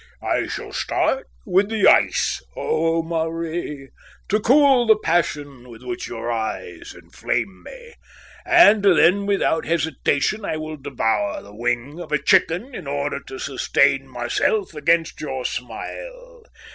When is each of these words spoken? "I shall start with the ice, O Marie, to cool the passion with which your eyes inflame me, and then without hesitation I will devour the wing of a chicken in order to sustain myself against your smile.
"I 0.23 0.47
shall 0.47 0.73
start 0.73 1.27
with 1.45 1.69
the 1.69 1.85
ice, 1.85 2.41
O 2.57 3.03
Marie, 3.03 3.89
to 4.29 4.39
cool 4.39 4.87
the 4.87 4.95
passion 4.97 5.69
with 5.69 5.83
which 5.83 6.07
your 6.07 6.31
eyes 6.31 6.95
inflame 6.99 7.61
me, 7.61 7.93
and 8.43 8.81
then 8.83 9.27
without 9.27 9.65
hesitation 9.65 10.43
I 10.43 10.57
will 10.57 10.77
devour 10.77 11.43
the 11.43 11.53
wing 11.55 11.99
of 11.99 12.11
a 12.11 12.17
chicken 12.19 12.73
in 12.73 12.87
order 12.87 13.19
to 13.27 13.37
sustain 13.37 14.07
myself 14.07 14.73
against 14.73 15.21
your 15.21 15.45
smile. 15.45 16.45